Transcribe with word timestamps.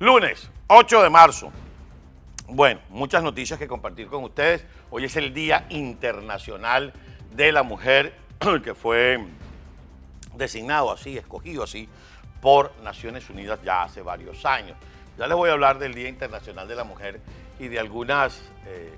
Lunes, 0.00 0.48
8 0.68 1.02
de 1.02 1.10
marzo. 1.10 1.52
Bueno, 2.48 2.80
muchas 2.88 3.22
noticias 3.22 3.58
que 3.58 3.68
compartir 3.68 4.06
con 4.06 4.24
ustedes. 4.24 4.64
Hoy 4.90 5.04
es 5.04 5.14
el 5.16 5.34
Día 5.34 5.66
Internacional 5.68 6.94
de 7.36 7.52
la 7.52 7.62
Mujer, 7.62 8.14
que 8.64 8.74
fue 8.74 9.22
designado 10.36 10.90
así, 10.90 11.18
escogido 11.18 11.64
así, 11.64 11.86
por 12.40 12.72
Naciones 12.82 13.28
Unidas 13.28 13.60
ya 13.62 13.82
hace 13.82 14.00
varios 14.00 14.46
años. 14.46 14.74
Ya 15.18 15.26
les 15.26 15.36
voy 15.36 15.50
a 15.50 15.52
hablar 15.52 15.78
del 15.78 15.92
Día 15.92 16.08
Internacional 16.08 16.66
de 16.66 16.76
la 16.76 16.84
Mujer 16.84 17.20
y 17.58 17.68
de 17.68 17.78
algunas 17.78 18.40
eh, 18.68 18.94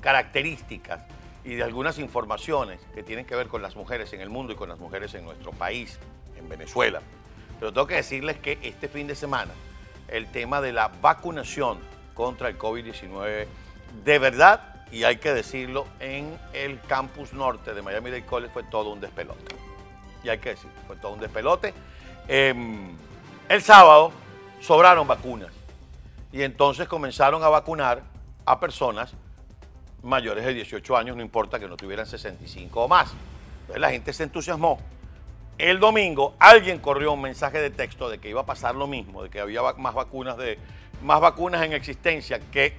características 0.00 1.00
y 1.44 1.56
de 1.56 1.64
algunas 1.64 1.98
informaciones 1.98 2.78
que 2.94 3.02
tienen 3.02 3.26
que 3.26 3.34
ver 3.34 3.48
con 3.48 3.60
las 3.60 3.74
mujeres 3.74 4.12
en 4.12 4.20
el 4.20 4.30
mundo 4.30 4.52
y 4.52 4.56
con 4.56 4.68
las 4.68 4.78
mujeres 4.78 5.12
en 5.14 5.24
nuestro 5.24 5.50
país, 5.50 5.98
en 6.36 6.48
Venezuela. 6.48 7.02
Pero 7.58 7.72
tengo 7.72 7.88
que 7.88 7.96
decirles 7.96 8.38
que 8.38 8.60
este 8.62 8.86
fin 8.86 9.08
de 9.08 9.16
semana 9.16 9.50
el 10.08 10.30
tema 10.30 10.60
de 10.60 10.72
la 10.72 10.88
vacunación 10.88 11.78
contra 12.14 12.48
el 12.48 12.58
COVID-19 12.58 13.46
de 14.04 14.18
verdad, 14.18 14.60
y 14.90 15.04
hay 15.04 15.16
que 15.16 15.32
decirlo, 15.32 15.86
en 16.00 16.38
el 16.52 16.80
campus 16.80 17.32
norte 17.32 17.74
de 17.74 17.82
Miami 17.82 18.10
Dade 18.10 18.24
College 18.24 18.52
fue 18.52 18.62
todo 18.64 18.90
un 18.90 19.00
despelote. 19.00 19.54
Y 20.24 20.28
hay 20.28 20.38
que 20.38 20.50
decirlo, 20.50 20.72
fue 20.86 20.96
todo 20.96 21.12
un 21.12 21.20
despelote. 21.20 21.74
Em, 22.26 22.96
el 23.48 23.62
sábado 23.62 24.12
sobraron 24.60 25.06
vacunas 25.06 25.50
y 26.32 26.42
entonces 26.42 26.88
comenzaron 26.88 27.42
a 27.42 27.48
vacunar 27.48 28.02
a 28.44 28.60
personas 28.60 29.12
mayores 30.02 30.44
de 30.44 30.54
18 30.54 30.96
años, 30.96 31.16
no 31.16 31.22
importa 31.22 31.58
que 31.58 31.68
no 31.68 31.76
tuvieran 31.76 32.06
65 32.06 32.84
o 32.84 32.88
más. 32.88 33.12
Entonces 33.60 33.80
la 33.80 33.90
gente 33.90 34.12
se 34.12 34.24
entusiasmó. 34.24 34.78
El 35.58 35.80
domingo 35.80 36.34
alguien 36.38 36.78
corrió 36.78 37.12
un 37.12 37.20
mensaje 37.20 37.60
de 37.60 37.70
texto 37.70 38.08
de 38.08 38.18
que 38.18 38.30
iba 38.30 38.42
a 38.42 38.46
pasar 38.46 38.76
lo 38.76 38.86
mismo, 38.86 39.24
de 39.24 39.28
que 39.28 39.40
había 39.40 39.60
más 39.76 39.92
vacunas, 39.92 40.36
de, 40.36 40.58
más 41.02 41.20
vacunas 41.20 41.64
en 41.64 41.72
existencia 41.72 42.38
que 42.38 42.74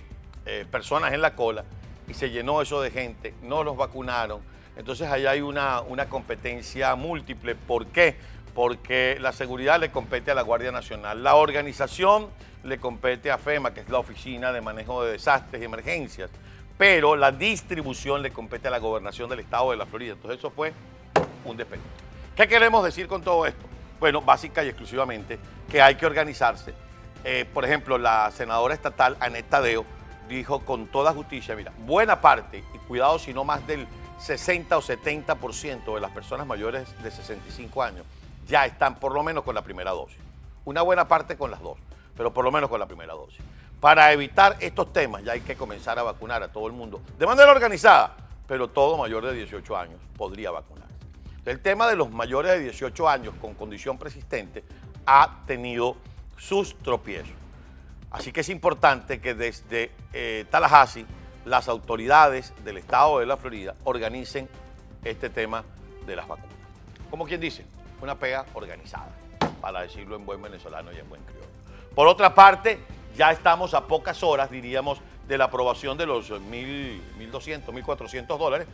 eh, 0.46 0.66
personas 0.72 1.14
en 1.14 1.22
la 1.22 1.36
cola 1.36 1.66
y 2.08 2.14
se 2.14 2.30
llenó 2.30 2.62
eso 2.62 2.82
de 2.82 2.92
gente, 2.92 3.34
no 3.44 3.64
los 3.64 3.76
vacunaron. 3.76 4.40
Entonces 4.78 5.10
ahí 5.10 5.26
hay 5.26 5.42
una, 5.42 5.82
una 5.82 6.08
competencia 6.08 6.96
múltiple. 6.96 7.54
¿Por 7.56 7.88
qué? 7.88 8.16
Porque 8.56 9.18
la 9.20 9.34
seguridad 9.34 9.78
le 9.80 9.92
compete 9.92 10.32
a 10.32 10.36
la 10.36 10.42
Guardia 10.42 10.72
Nacional, 10.72 11.22
la 11.22 11.36
organización 11.36 12.30
le 12.64 12.80
compete 12.80 13.30
a 13.30 13.38
FEMA, 13.38 13.74
que 13.74 13.82
es 13.82 13.90
la 13.90 14.00
Oficina 14.00 14.54
de 14.54 14.62
Manejo 14.62 15.04
de 15.04 15.12
Desastres 15.12 15.62
y 15.62 15.66
Emergencias 15.66 16.30
pero 16.80 17.18
la 17.18 17.34
distribución 17.34 18.22
le 18.22 18.32
compete 18.32 18.70
a 18.70 18.72
la 18.72 18.80
gobernación 18.80 19.30
del 19.30 19.42
estado 19.42 19.72
de 19.72 19.76
la 19.76 19.86
Florida. 19.86 20.14
Entonces 20.14 20.40
eso 20.40 20.50
fue 20.50 20.72
un 21.44 21.58
despegue. 21.58 21.82
¿Qué 22.40 22.48
queremos 22.48 22.86
decir 22.86 23.10
con 23.10 23.22
todo 23.22 23.46
esto? 23.46 23.66
Bueno, 24.00 24.22
básica 24.22 24.64
y 24.64 24.70
exclusivamente 24.70 25.38
que 25.70 25.82
hay 25.82 25.96
que 25.96 26.06
organizarse. 26.06 26.74
Eh, 27.26 27.46
por 27.54 27.66
ejemplo, 27.66 27.98
la 27.98 28.32
senadora 28.32 28.74
estatal 28.74 29.18
Anette 29.20 29.50
Tadeo 29.50 29.84
dijo 30.30 30.62
con 30.62 30.88
toda 30.88 31.12
justicia, 31.12 31.54
mira, 31.58 31.74
buena 31.80 32.22
parte, 32.22 32.64
y 32.74 32.78
cuidado 32.88 33.20
si 33.20 33.34
no 33.34 33.44
más 33.44 33.68
del 33.68 33.86
60 34.20 34.78
o 34.78 34.82
70% 34.82 35.94
de 35.94 36.00
las 36.00 36.12
personas 36.12 36.48
mayores 36.48 36.88
de 37.04 37.12
65 37.12 37.84
años 37.84 38.06
ya 38.48 38.66
están 38.66 38.96
por 39.02 39.14
lo 39.14 39.22
menos 39.22 39.44
con 39.44 39.54
la 39.54 39.62
primera 39.62 39.92
dosis. 39.92 40.20
Una 40.64 40.82
buena 40.82 41.10
parte 41.10 41.36
con 41.36 41.52
las 41.52 41.60
dos, 41.60 41.78
pero 42.16 42.34
por 42.34 42.46
lo 42.46 42.54
menos 42.54 42.70
con 42.70 42.80
la 42.80 42.86
primera 42.86 43.16
dosis. 43.16 43.42
Para 43.82 44.14
evitar 44.14 44.56
estos 44.62 44.94
temas 44.94 45.26
ya 45.26 45.34
hay 45.34 45.42
que 45.42 45.58
comenzar 45.58 46.00
a 46.00 46.04
vacunar 46.04 46.42
a 46.42 46.48
todo 46.48 46.68
el 46.68 46.74
mundo 46.74 47.02
de 47.18 47.26
manera 47.26 47.52
organizada, 47.52 48.16
pero 48.48 48.70
todo 48.70 48.96
mayor 48.96 49.26
de 49.26 49.34
18 49.34 49.76
años 49.76 50.00
podría 50.16 50.52
vacunarse. 50.52 50.89
El 51.46 51.60
tema 51.62 51.88
de 51.88 51.96
los 51.96 52.12
mayores 52.12 52.52
de 52.52 52.60
18 52.60 53.10
años 53.10 53.34
con 53.42 53.54
condición 53.54 53.98
persistente 53.98 54.64
ha 55.06 55.44
tenido 55.46 55.98
sus 56.38 56.78
tropiezos. 56.80 57.34
Así 58.12 58.32
que 58.32 58.42
es 58.42 58.50
importante 58.50 59.22
que 59.22 59.34
desde 59.34 59.92
eh, 60.14 60.46
Tallahassee 60.50 61.06
las 61.46 61.68
autoridades 61.68 62.54
del 62.64 62.78
estado 62.78 63.20
de 63.20 63.26
la 63.26 63.38
Florida 63.38 63.76
organicen 63.84 64.50
este 65.04 65.30
tema 65.30 65.64
de 66.06 66.16
las 66.16 66.28
vacunas. 66.28 66.56
Como 67.10 67.26
quien 67.26 67.40
dice, 67.42 67.66
una 68.02 68.16
pega 68.16 68.46
organizada, 68.54 69.10
para 69.62 69.82
decirlo 69.82 70.16
en 70.16 70.26
buen 70.26 70.42
venezolano 70.42 70.92
y 70.92 70.98
en 70.98 71.08
buen 71.10 71.22
criollo. 71.24 71.48
Por 71.96 72.08
otra 72.08 72.34
parte, 72.34 72.80
ya 73.16 73.32
estamos 73.32 73.74
a 73.74 73.88
pocas 73.88 74.24
horas, 74.24 74.52
diríamos, 74.52 75.00
de 75.28 75.38
la 75.38 75.46
aprobación 75.46 75.98
de 75.98 76.06
los 76.06 76.32
1.200, 76.32 77.66
1.400 77.66 78.38
dólares, 78.38 78.68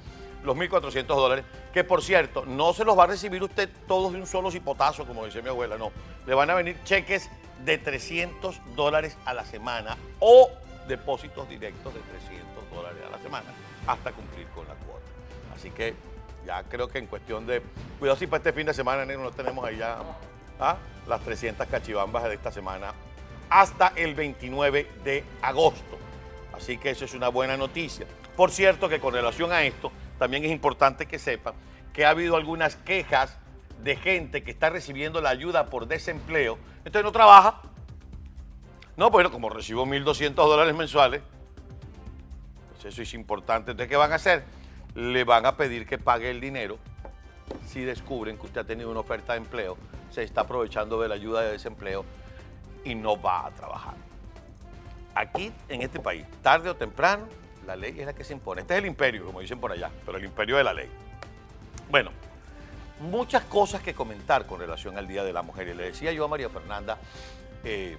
los 0.46 0.56
1.400 0.56 1.06
dólares, 1.06 1.46
que 1.74 1.84
por 1.84 2.02
cierto, 2.02 2.46
no 2.46 2.74
se 2.74 2.86
los 2.86 2.98
va 2.98 3.04
a 3.04 3.08
recibir 3.08 3.44
usted 3.44 3.70
todos 3.88 4.14
de 4.14 4.20
un 4.20 4.28
solo 4.28 4.52
cipotazo, 4.52 5.06
como 5.06 5.26
dice 5.26 5.42
mi 5.42 5.50
abuela, 5.50 5.78
no. 5.78 5.92
Le 6.26 6.34
van 6.34 6.50
a 6.50 6.56
venir 6.56 6.78
cheques 6.84 7.30
de 7.64 7.78
300 7.78 8.60
dólares 8.76 9.18
a 9.26 9.34
la 9.34 9.46
semana 9.46 9.98
o 10.20 10.50
depósitos 10.88 11.48
directos 11.50 11.94
de 11.94 12.00
300 12.00 12.70
dólares 12.74 13.00
a 13.08 13.12
la 13.12 13.20
semana, 13.20 13.48
hasta 13.88 14.12
cumplir 14.12 14.48
con 14.48 14.68
la 14.68 14.76
cuota. 14.76 15.06
Así 15.56 15.72
que 15.72 15.96
ya 16.46 16.64
creo 16.64 16.88
que 16.88 17.00
en 17.00 17.08
cuestión 17.08 17.48
de... 17.48 17.62
Cuidado 18.00 18.18
si 18.18 18.28
para 18.28 18.38
este 18.38 18.54
fin 18.54 18.68
de 18.68 18.74
semana, 18.74 19.06
no 19.06 19.32
tenemos 19.32 19.66
ahí 19.66 19.78
ya 19.78 19.98
¿ah? 20.60 20.78
las 21.08 21.22
300 21.22 21.68
cachibambas 21.68 22.24
de 22.24 22.36
esta 22.36 22.52
semana 22.52 22.94
hasta 23.50 23.94
el 23.96 24.16
29 24.16 24.88
de 25.04 25.24
agosto. 25.42 25.98
Así 26.54 26.78
que 26.78 26.92
eso 26.92 27.06
es 27.06 27.14
una 27.14 27.30
buena 27.30 27.58
noticia. 27.58 28.06
Por 28.36 28.52
cierto 28.52 28.90
que 28.90 29.00
con 29.00 29.14
relación 29.14 29.52
a 29.52 29.64
esto, 29.64 29.92
también 30.18 30.44
es 30.46 30.52
importante 30.52 31.06
que 31.06 31.20
sepan 31.20 31.54
que 31.94 32.06
ha 32.06 32.10
habido 32.10 32.36
algunas 32.36 32.76
quejas 32.76 33.38
de 33.82 33.96
gente 33.96 34.44
que 34.44 34.52
está 34.52 34.70
recibiendo 34.70 35.22
la 35.22 35.30
ayuda 35.30 35.68
por 35.68 35.88
desempleo, 35.88 36.58
entonces 36.80 37.04
no 37.04 37.14
trabaja. 37.14 37.62
No, 38.98 39.10
bueno, 39.10 39.32
como 39.32 39.50
recibo 39.50 39.86
1.200 39.86 40.34
dólares 40.36 40.76
mensuales, 40.76 41.22
pues 42.72 42.86
eso 42.86 43.02
es 43.02 43.14
importante. 43.14 43.72
Entonces, 43.72 43.90
¿qué 43.90 43.96
van 43.96 44.12
a 44.12 44.16
hacer? 44.16 44.44
Le 44.94 45.24
van 45.24 45.46
a 45.46 45.56
pedir 45.56 45.86
que 45.86 45.98
pague 45.98 46.30
el 46.30 46.42
dinero 46.42 46.78
si 47.66 47.82
descubren 47.82 48.38
que 48.38 48.46
usted 48.46 48.62
ha 48.62 48.64
tenido 48.66 48.90
una 48.90 49.00
oferta 49.00 49.34
de 49.34 49.40
empleo, 49.40 49.78
se 50.10 50.24
está 50.24 50.42
aprovechando 50.42 51.00
de 51.02 51.08
la 51.08 51.16
ayuda 51.16 51.42
de 51.42 51.52
desempleo 51.54 52.06
y 52.84 52.96
no 52.96 53.20
va 53.20 53.48
a 53.48 53.52
trabajar. 53.52 53.96
Aquí, 55.14 55.52
en 55.70 55.82
este 55.82 56.00
país, 56.00 56.26
tarde 56.42 56.70
o 56.70 56.76
temprano, 56.76 57.28
la 57.66 57.76
ley 57.76 58.00
es 58.00 58.06
la 58.06 58.14
que 58.14 58.24
se 58.24 58.34
impone. 58.34 58.62
Este 58.62 58.74
es 58.74 58.80
el 58.80 58.86
imperio, 58.86 59.26
como 59.26 59.42
dicen 59.42 59.60
por 59.60 59.72
allá, 59.72 59.92
pero 60.06 60.18
el 60.18 60.26
imperio 60.26 60.58
de 60.58 60.64
la 60.64 60.74
ley. 60.74 60.90
Bueno, 61.90 62.12
muchas 63.00 63.44
cosas 63.44 63.82
que 63.82 63.94
comentar 63.94 64.46
con 64.46 64.60
relación 64.60 64.98
al 64.98 65.08
Día 65.08 65.24
de 65.24 65.34
la 65.34 65.42
Mujer. 65.42 65.68
Y 65.68 65.74
le 65.74 65.84
decía 65.84 66.12
yo 66.12 66.26
a 66.26 66.28
María 66.28 66.50
Fernanda 66.50 66.98
eh, 67.64 67.98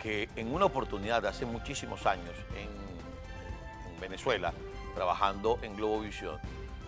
que 0.00 0.28
en 0.36 0.52
una 0.52 0.66
oportunidad 0.66 1.22
de 1.22 1.28
hace 1.28 1.46
muchísimos 1.46 2.06
años 2.06 2.34
en, 2.56 2.88
Venezuela, 4.00 4.52
trabajando 4.94 5.58
en 5.62 5.74
Globovisión, 5.74 6.38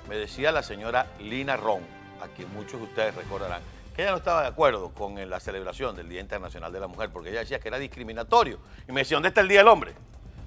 me 0.09 0.15
decía 0.15 0.53
la 0.53 0.63
señora 0.63 1.07
Lina 1.19 1.57
Ron, 1.57 1.81
a 2.23 2.29
quien 2.29 2.53
muchos 2.55 2.79
de 2.79 2.87
ustedes 2.87 3.17
recordarán, 3.17 3.63
ella 3.97 4.13
no 4.13 4.19
estaba 4.19 4.43
de 4.43 4.49
acuerdo 4.49 4.91
con 4.91 5.29
la 5.29 5.41
celebración 5.41 5.97
del 5.97 6.09
Día 6.09 6.21
Internacional 6.21 6.73
de 6.73 6.81
la 6.81 6.87
Mujer, 6.87 7.11
porque 7.11 7.31
ella 7.31 7.41
decía 7.41 7.59
que 7.59 7.69
era 7.69 7.79
discriminatorio. 7.79 8.59
Y 8.89 8.93
me 8.93 9.01
decía, 9.01 9.17
¿dónde 9.17 9.29
está 9.29 9.41
el 9.41 9.49
Día 9.49 9.59
del 9.59 9.69
Hombre? 9.69 9.93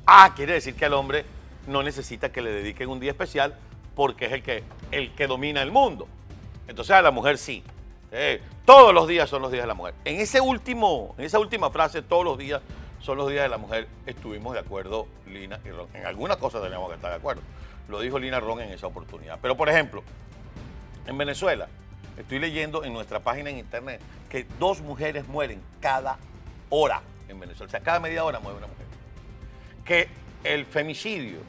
Ah, 0.06 0.34
quiere 0.36 0.54
decir 0.54 0.76
que 0.76 0.86
el 0.86 0.94
hombre 0.94 1.26
no 1.68 1.84
necesita 1.84 2.32
que 2.32 2.42
le 2.42 2.52
dediquen 2.52 2.90
un 2.90 3.00
día 3.00 3.12
especial 3.12 3.56
porque 3.96 4.26
es 4.26 4.32
el 4.34 4.44
que, 4.44 4.64
el 4.92 5.14
que 5.14 5.28
domina 5.28 5.62
el 5.62 5.72
mundo. 5.72 6.08
Entonces 6.68 6.96
a 6.96 7.02
la 7.02 7.12
mujer 7.12 7.38
sí. 7.38 7.64
Eh, 8.12 8.42
todos 8.66 8.94
los 8.94 9.08
días 9.08 9.30
son 9.30 9.42
los 9.42 9.52
días 9.52 9.64
de 9.64 9.68
la 9.68 9.74
mujer. 9.74 9.96
En, 10.06 10.20
ese 10.20 10.40
último, 10.40 11.16
en 11.18 11.26
esa 11.26 11.40
última 11.40 11.70
frase, 11.70 12.02
todos 12.02 12.24
los 12.24 12.38
días 12.38 12.62
son 13.00 13.18
los 13.18 13.30
días 13.30 13.44
de 13.44 13.50
la 13.50 13.58
mujer, 13.58 13.88
estuvimos 14.06 14.54
de 14.54 14.60
acuerdo 14.60 15.08
Lina 15.28 15.60
y 15.66 15.70
Ron. 15.70 15.88
En 15.94 16.06
algunas 16.06 16.38
cosas 16.38 16.62
teníamos 16.62 16.90
que 16.90 16.96
estar 16.96 17.12
de 17.12 17.18
acuerdo. 17.18 17.42
Lo 17.90 18.00
dijo 18.00 18.20
Lina 18.20 18.40
Ron 18.40 18.62
en 18.62 18.72
esa 18.72 18.88
oportunidad. 18.88 19.40
Pero 19.42 19.58
por 19.58 19.68
ejemplo, 19.68 20.04
en 21.06 21.18
Venezuela, 21.18 21.68
Estoy 22.18 22.40
leyendo 22.40 22.84
en 22.84 22.94
nuestra 22.94 23.20
página 23.20 23.50
en 23.50 23.58
internet 23.58 24.00
que 24.30 24.46
dos 24.60 24.82
mujeres 24.82 25.28
mueren 25.28 25.62
cada 25.82 26.18
hora 26.70 27.02
en 27.28 27.40
Venezuela. 27.40 27.68
O 27.68 27.72
sea, 27.72 27.80
cada 27.80 28.00
media 28.00 28.24
hora 28.24 28.40
muere 28.40 28.58
una 28.58 28.68
mujer. 28.68 28.83
Que 29.86 30.10
el 30.44 30.66
femicidio 30.66 31.40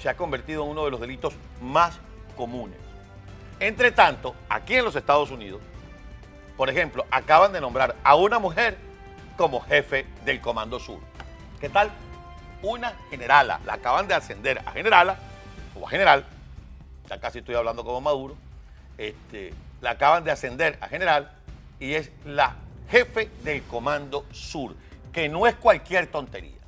se 0.00 0.08
ha 0.08 0.16
convertido 0.16 0.64
en 0.64 0.70
uno 0.70 0.84
de 0.84 0.90
los 0.90 1.00
delitos 1.00 1.34
más 1.60 1.98
comunes. 2.36 2.78
Entre 3.58 3.92
tanto, 3.92 4.34
aquí 4.48 4.76
en 4.76 4.84
los 4.84 4.96
Estados 4.96 5.30
Unidos, 5.30 5.60
por 6.56 6.70
ejemplo, 6.70 7.04
acaban 7.10 7.52
de 7.52 7.60
nombrar 7.60 7.96
a 8.02 8.14
una 8.14 8.38
mujer 8.38 8.78
como 9.36 9.60
jefe 9.60 10.06
del 10.24 10.40
Comando 10.40 10.78
Sur. 10.78 11.00
¿Qué 11.60 11.68
tal? 11.68 11.90
Una 12.62 12.94
generala. 13.10 13.60
La 13.66 13.74
acaban 13.74 14.08
de 14.08 14.14
ascender 14.14 14.60
a 14.64 14.72
generala 14.72 15.18
o 15.78 15.86
a 15.86 15.90
general. 15.90 16.24
Ya 17.08 17.20
casi 17.20 17.38
estoy 17.38 17.54
hablando 17.54 17.84
como 17.84 18.00
Maduro 18.00 18.36
este, 19.00 19.54
la 19.80 19.92
acaban 19.92 20.24
de 20.24 20.30
ascender 20.30 20.76
a 20.82 20.88
general 20.88 21.32
y 21.78 21.94
es 21.94 22.10
la 22.26 22.56
jefe 22.90 23.30
del 23.42 23.62
Comando 23.62 24.26
Sur, 24.30 24.74
que 25.10 25.28
no 25.28 25.46
es 25.46 25.54
cualquier 25.54 26.06
tontería. 26.08 26.59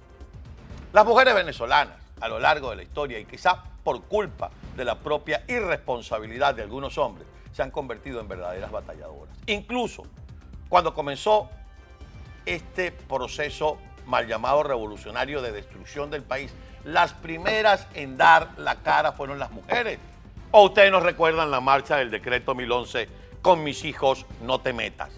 Las 0.92 1.06
mujeres 1.06 1.34
venezolanas 1.34 1.96
a 2.20 2.28
lo 2.28 2.38
largo 2.38 2.70
de 2.70 2.76
la 2.76 2.82
historia 2.82 3.18
y 3.18 3.24
quizá 3.24 3.62
por 3.82 4.02
culpa 4.04 4.50
de 4.76 4.84
la 4.84 4.94
propia 4.96 5.42
irresponsabilidad 5.48 6.54
de 6.54 6.62
algunos 6.62 6.96
hombres, 6.98 7.26
se 7.52 7.62
han 7.62 7.70
convertido 7.70 8.20
en 8.20 8.28
verdaderas 8.28 8.70
batalladoras. 8.70 9.34
Incluso 9.46 10.04
cuando 10.68 10.94
comenzó 10.94 11.50
este 12.46 12.92
proceso 12.92 13.78
mal 14.06 14.26
llamado 14.26 14.62
revolucionario 14.62 15.42
de 15.42 15.52
destrucción 15.52 16.10
del 16.10 16.22
país, 16.22 16.52
las 16.84 17.12
primeras 17.12 17.86
en 17.94 18.16
dar 18.16 18.50
la 18.56 18.76
cara 18.76 19.12
fueron 19.12 19.38
las 19.38 19.50
mujeres. 19.50 19.98
¿O 20.50 20.64
ustedes 20.64 20.92
nos 20.92 21.02
recuerdan 21.02 21.50
la 21.50 21.60
marcha 21.60 21.96
del 21.96 22.10
decreto 22.10 22.54
1011, 22.54 23.08
con 23.40 23.64
mis 23.64 23.84
hijos 23.84 24.26
no 24.42 24.60
te 24.60 24.72
metas? 24.72 25.10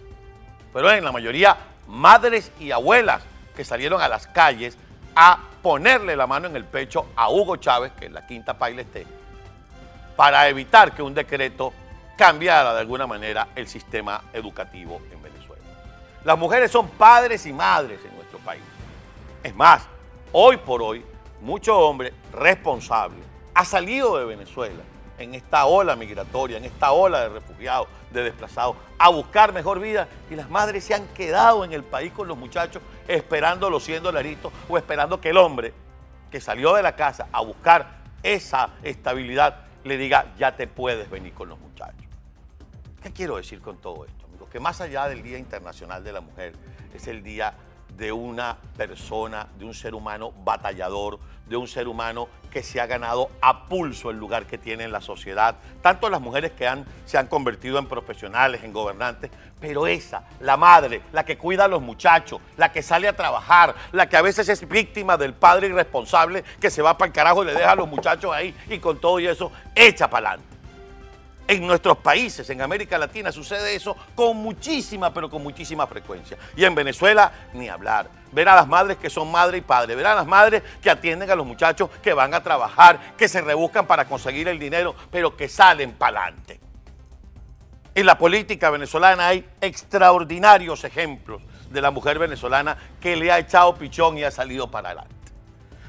Pero 0.72 0.90
en 0.90 1.04
la 1.04 1.12
mayoría, 1.12 1.56
madres 1.88 2.50
y 2.60 2.70
abuelas 2.70 3.22
que 3.56 3.64
salieron 3.64 4.00
a 4.00 4.08
las 4.08 4.26
calles 4.26 4.78
a 5.14 5.38
ponerle 5.64 6.14
la 6.14 6.26
mano 6.26 6.46
en 6.46 6.56
el 6.56 6.66
pecho 6.66 7.06
a 7.16 7.30
Hugo 7.30 7.56
Chávez, 7.56 7.92
que 7.98 8.04
es 8.04 8.12
la 8.12 8.26
quinta 8.26 8.52
paila 8.52 8.82
esté, 8.82 9.06
para 10.14 10.46
evitar 10.46 10.94
que 10.94 11.02
un 11.02 11.14
decreto 11.14 11.72
cambiara 12.18 12.74
de 12.74 12.80
alguna 12.80 13.06
manera 13.06 13.48
el 13.56 13.66
sistema 13.66 14.24
educativo 14.34 15.00
en 15.10 15.22
Venezuela. 15.22 15.62
Las 16.22 16.38
mujeres 16.38 16.70
son 16.70 16.90
padres 16.90 17.46
y 17.46 17.52
madres 17.54 17.98
en 18.04 18.14
nuestro 18.14 18.38
país. 18.40 18.62
Es 19.42 19.54
más, 19.54 19.86
hoy 20.32 20.58
por 20.58 20.82
hoy, 20.82 21.02
mucho 21.40 21.78
hombre 21.78 22.12
responsable 22.34 23.22
ha 23.54 23.64
salido 23.64 24.18
de 24.18 24.26
Venezuela 24.26 24.82
en 25.18 25.34
esta 25.34 25.66
ola 25.66 25.96
migratoria, 25.96 26.56
en 26.56 26.64
esta 26.64 26.92
ola 26.92 27.20
de 27.20 27.28
refugiados, 27.28 27.88
de 28.10 28.22
desplazados, 28.22 28.76
a 28.98 29.08
buscar 29.08 29.52
mejor 29.52 29.80
vida 29.80 30.08
y 30.30 30.34
las 30.34 30.50
madres 30.50 30.84
se 30.84 30.94
han 30.94 31.06
quedado 31.08 31.64
en 31.64 31.72
el 31.72 31.84
país 31.84 32.12
con 32.12 32.28
los 32.28 32.36
muchachos 32.36 32.82
esperando 33.08 33.70
los 33.70 33.84
100 33.84 34.02
dolaritos 34.02 34.52
o 34.68 34.78
esperando 34.78 35.20
que 35.20 35.30
el 35.30 35.36
hombre 35.36 35.72
que 36.30 36.40
salió 36.40 36.74
de 36.74 36.82
la 36.82 36.96
casa 36.96 37.28
a 37.32 37.42
buscar 37.42 38.02
esa 38.22 38.70
estabilidad 38.82 39.64
le 39.84 39.96
diga, 39.96 40.32
ya 40.38 40.56
te 40.56 40.66
puedes 40.66 41.10
venir 41.10 41.34
con 41.34 41.48
los 41.48 41.58
muchachos. 41.58 42.04
¿Qué 43.02 43.12
quiero 43.12 43.36
decir 43.36 43.60
con 43.60 43.76
todo 43.76 44.06
esto, 44.06 44.24
amigos? 44.24 44.48
Que 44.48 44.58
más 44.58 44.80
allá 44.80 45.08
del 45.08 45.22
Día 45.22 45.38
Internacional 45.38 46.02
de 46.02 46.12
la 46.12 46.22
Mujer, 46.22 46.54
es 46.94 47.06
el 47.06 47.22
día 47.22 47.54
de 47.96 48.12
una 48.12 48.56
persona, 48.76 49.46
de 49.58 49.64
un 49.64 49.74
ser 49.74 49.94
humano 49.94 50.32
batallador, 50.44 51.18
de 51.46 51.56
un 51.56 51.68
ser 51.68 51.88
humano 51.88 52.28
que 52.50 52.62
se 52.62 52.80
ha 52.80 52.86
ganado 52.86 53.30
a 53.40 53.68
pulso 53.68 54.10
el 54.10 54.16
lugar 54.16 54.46
que 54.46 54.58
tiene 54.58 54.84
en 54.84 54.92
la 54.92 55.00
sociedad. 55.00 55.56
Tanto 55.82 56.08
las 56.08 56.20
mujeres 56.20 56.52
que 56.52 56.70
se 57.04 57.18
han 57.18 57.26
convertido 57.26 57.78
en 57.78 57.86
profesionales, 57.86 58.62
en 58.64 58.72
gobernantes, 58.72 59.30
pero 59.60 59.86
esa, 59.86 60.24
la 60.40 60.56
madre, 60.56 61.02
la 61.12 61.24
que 61.24 61.36
cuida 61.36 61.64
a 61.64 61.68
los 61.68 61.82
muchachos, 61.82 62.40
la 62.56 62.70
que 62.70 62.82
sale 62.82 63.08
a 63.08 63.16
trabajar, 63.16 63.74
la 63.92 64.08
que 64.08 64.16
a 64.16 64.22
veces 64.22 64.48
es 64.48 64.68
víctima 64.68 65.16
del 65.16 65.34
padre 65.34 65.68
irresponsable 65.68 66.44
que 66.60 66.70
se 66.70 66.82
va 66.82 66.96
para 66.96 67.08
el 67.08 67.12
carajo 67.12 67.42
y 67.42 67.46
le 67.46 67.54
deja 67.54 67.72
a 67.72 67.76
los 67.76 67.88
muchachos 67.88 68.32
ahí 68.32 68.54
y 68.68 68.78
con 68.78 69.00
todo 69.00 69.20
y 69.20 69.26
eso 69.26 69.50
echa 69.74 70.08
para 70.08 70.30
adelante. 70.30 70.53
En 71.46 71.66
nuestros 71.66 71.98
países, 71.98 72.48
en 72.48 72.62
América 72.62 72.96
Latina, 72.96 73.30
sucede 73.30 73.74
eso 73.74 73.94
con 74.14 74.38
muchísima, 74.38 75.12
pero 75.12 75.28
con 75.28 75.42
muchísima 75.42 75.86
frecuencia. 75.86 76.38
Y 76.56 76.64
en 76.64 76.74
Venezuela, 76.74 77.30
ni 77.52 77.68
hablar. 77.68 78.08
Ver 78.32 78.48
a 78.48 78.54
las 78.54 78.66
madres 78.66 78.96
que 78.96 79.10
son 79.10 79.30
madre 79.30 79.58
y 79.58 79.60
padre, 79.60 79.94
ver 79.94 80.06
a 80.06 80.14
las 80.14 80.26
madres 80.26 80.62
que 80.82 80.88
atienden 80.88 81.30
a 81.30 81.36
los 81.36 81.46
muchachos 81.46 81.90
que 82.02 82.14
van 82.14 82.32
a 82.32 82.42
trabajar, 82.42 83.14
que 83.16 83.28
se 83.28 83.42
rebuscan 83.42 83.86
para 83.86 84.06
conseguir 84.06 84.48
el 84.48 84.58
dinero, 84.58 84.94
pero 85.10 85.36
que 85.36 85.48
salen 85.48 85.92
para 85.92 86.22
adelante. 86.22 86.60
En 87.94 88.06
la 88.06 88.16
política 88.16 88.70
venezolana 88.70 89.28
hay 89.28 89.46
extraordinarios 89.60 90.82
ejemplos 90.82 91.42
de 91.70 91.80
la 91.82 91.90
mujer 91.90 92.18
venezolana 92.18 92.76
que 93.00 93.16
le 93.16 93.30
ha 93.30 93.38
echado 93.38 93.76
pichón 93.76 94.16
y 94.16 94.24
ha 94.24 94.30
salido 94.30 94.70
para 94.70 94.88
adelante. 94.88 95.23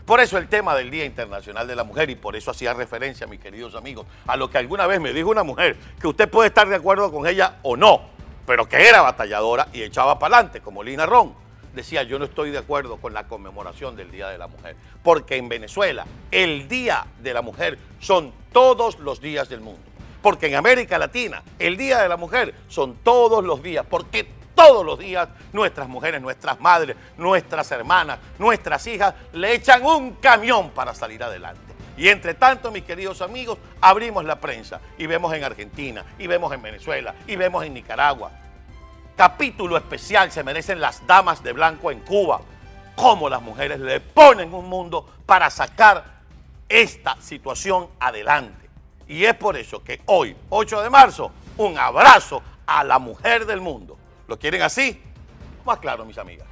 Por 0.05 0.19
eso 0.19 0.37
el 0.37 0.47
tema 0.47 0.75
del 0.75 0.91
Día 0.91 1.03
Internacional 1.03 1.67
de 1.67 1.75
la 1.75 1.83
Mujer, 1.83 2.11
y 2.11 2.15
por 2.15 2.35
eso 2.35 2.51
hacía 2.51 2.75
referencia, 2.75 3.25
mis 3.25 3.39
queridos 3.39 3.73
amigos, 3.73 4.05
a 4.27 4.37
lo 4.37 4.51
que 4.51 4.59
alguna 4.59 4.85
vez 4.85 5.01
me 5.01 5.11
dijo 5.13 5.29
una 5.29 5.43
mujer, 5.43 5.77
que 5.99 6.07
usted 6.07 6.29
puede 6.29 6.49
estar 6.49 6.69
de 6.69 6.75
acuerdo 6.75 7.11
con 7.11 7.25
ella 7.25 7.57
o 7.63 7.75
no, 7.75 8.01
pero 8.45 8.69
que 8.69 8.87
era 8.87 9.01
batalladora 9.01 9.67
y 9.73 9.81
echaba 9.81 10.19
para 10.19 10.35
adelante, 10.35 10.61
como 10.61 10.83
Lina 10.83 11.07
Ron. 11.07 11.33
Decía, 11.73 12.03
yo 12.03 12.19
no 12.19 12.25
estoy 12.25 12.51
de 12.51 12.59
acuerdo 12.59 12.97
con 12.97 13.13
la 13.13 13.27
conmemoración 13.27 13.95
del 13.95 14.11
Día 14.11 14.29
de 14.29 14.37
la 14.37 14.47
Mujer, 14.47 14.75
porque 15.01 15.37
en 15.37 15.49
Venezuela 15.49 16.05
el 16.29 16.67
Día 16.67 17.07
de 17.21 17.33
la 17.33 17.41
Mujer 17.41 17.79
son 17.99 18.31
todos 18.51 18.99
los 18.99 19.19
días 19.19 19.49
del 19.49 19.61
mundo. 19.61 19.81
Porque 20.21 20.47
en 20.47 20.55
América 20.55 20.99
Latina 20.99 21.41
el 21.57 21.77
Día 21.77 22.01
de 22.01 22.09
la 22.09 22.17
Mujer 22.17 22.53
son 22.67 22.95
todos 23.03 23.43
los 23.43 23.63
días, 23.63 23.85
porque 23.89 24.27
todos 24.55 24.85
los 24.85 24.97
días 24.97 25.29
nuestras 25.53 25.87
mujeres, 25.87 26.21
nuestras 26.21 26.59
madres, 26.59 26.95
nuestras 27.17 27.69
hermanas, 27.71 28.19
nuestras 28.39 28.87
hijas 28.87 29.13
le 29.33 29.53
echan 29.53 29.85
un 29.85 30.13
camión 30.15 30.71
para 30.71 30.93
salir 30.95 31.21
adelante. 31.23 31.61
Y 31.97 32.09
entre 32.09 32.33
tanto, 32.33 32.71
mis 32.71 32.83
queridos 32.83 33.21
amigos, 33.21 33.57
abrimos 33.79 34.25
la 34.25 34.39
prensa 34.39 34.81
y 34.97 35.07
vemos 35.07 35.33
en 35.33 35.43
Argentina, 35.43 36.03
y 36.19 36.27
vemos 36.27 36.51
en 36.53 36.61
Venezuela, 36.61 37.15
y 37.27 37.35
vemos 37.35 37.63
en 37.63 37.73
Nicaragua. 37.73 38.31
Capítulo 39.15 39.77
especial 39.77 40.29
se 40.31 40.43
merecen 40.43 40.81
las 40.81 41.05
damas 41.07 41.41
de 41.41 41.53
blanco 41.53 41.91
en 41.91 42.01
Cuba. 42.01 42.41
Cómo 42.95 43.29
las 43.29 43.41
mujeres 43.41 43.79
le 43.79 44.01
ponen 44.01 44.53
un 44.53 44.67
mundo 44.67 45.09
para 45.25 45.49
sacar 45.49 46.03
esta 46.67 47.15
situación 47.21 47.87
adelante. 47.99 48.69
Y 49.07 49.23
es 49.23 49.35
por 49.35 49.55
eso 49.55 49.83
que 49.83 50.01
hoy, 50.07 50.35
8 50.49 50.81
de 50.81 50.89
marzo, 50.89 51.31
un 51.57 51.77
abrazo 51.77 52.41
a 52.65 52.83
la 52.83 52.99
mujer 52.99 53.45
del 53.45 53.61
mundo. 53.61 53.97
¿Lo 54.27 54.37
quieren 54.39 54.61
así? 54.61 55.01
Más 55.65 55.79
claro, 55.79 56.05
mis 56.05 56.17
amigas. 56.17 56.47